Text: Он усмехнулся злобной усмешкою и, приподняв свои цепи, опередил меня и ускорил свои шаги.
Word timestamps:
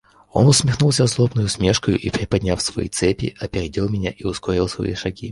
Он 0.33 0.47
усмехнулся 0.47 1.05
злобной 1.05 1.45
усмешкою 1.45 1.95
и, 1.95 2.09
приподняв 2.09 2.59
свои 2.63 2.87
цепи, 2.89 3.37
опередил 3.39 3.87
меня 3.87 4.09
и 4.09 4.23
ускорил 4.23 4.67
свои 4.67 4.95
шаги. 4.95 5.29